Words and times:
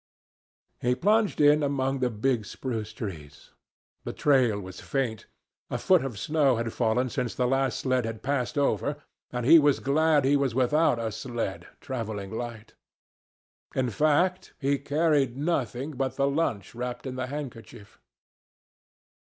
He 0.79 0.95
plunged 0.95 1.39
in 1.39 1.61
among 1.61 1.99
the 1.99 2.09
big 2.09 2.43
spruce 2.47 2.91
trees. 2.91 3.51
The 4.03 4.13
trail 4.13 4.59
was 4.59 4.81
faint. 4.81 5.27
A 5.69 5.77
foot 5.77 6.03
of 6.03 6.17
snow 6.17 6.55
had 6.55 6.73
fallen 6.73 7.07
since 7.09 7.35
the 7.35 7.45
last 7.45 7.81
sled 7.81 8.05
had 8.05 8.23
passed 8.23 8.57
over, 8.57 8.95
and 9.31 9.45
he 9.45 9.59
was 9.59 9.79
glad 9.79 10.25
he 10.25 10.35
was 10.35 10.55
without 10.55 10.97
a 10.97 11.11
sled, 11.11 11.67
travelling 11.81 12.31
light. 12.31 12.73
In 13.75 13.91
fact, 13.91 14.55
he 14.57 14.79
carried 14.79 15.37
nothing 15.37 15.91
but 15.91 16.15
the 16.15 16.25
lunch 16.27 16.73
wrapped 16.73 17.05
in 17.05 17.13
the 17.15 17.27
handkerchief. 17.27 18.01